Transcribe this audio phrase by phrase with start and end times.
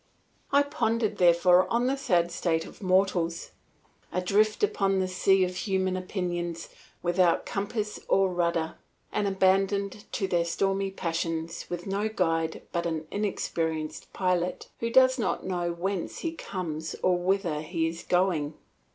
[0.51, 3.51] I pondered, therefore, on the sad fate of mortals,
[4.11, 6.69] adrift upon this sea of human opinions,
[7.03, 8.79] without compass or rudder,
[9.11, 15.19] and abandoned to their stormy passions with no guide but an inexperienced pilot who does
[15.19, 18.55] not know whence he comes or whither he is going.